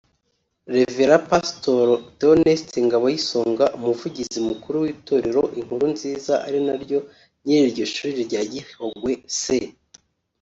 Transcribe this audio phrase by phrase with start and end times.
[0.73, 1.85] Rev Pastor
[2.19, 6.99] Theoneste Ngaboyisonga umuvugizi mukuru w’itorero Inkuru-Nziza ari naryo
[7.45, 9.41] nyiri iryo shuri rya Gihogwe S